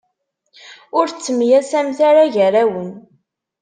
[0.97, 2.91] Ur ttemyasamet ara gar-awen.